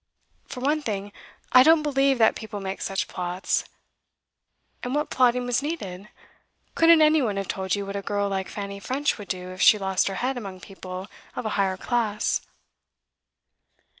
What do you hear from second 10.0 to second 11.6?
her head among people of a